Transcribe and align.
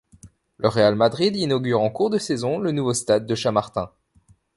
Le 0.57 0.67
Real 0.67 0.95
Madrid 0.95 1.35
inaugure 1.35 1.79
en 1.79 1.91
cours 1.91 2.09
de 2.09 2.17
saison 2.17 2.57
le 2.57 2.71
nouveau 2.71 2.95
stade 2.95 3.27
de 3.27 3.35
Chamartín. 3.35 3.85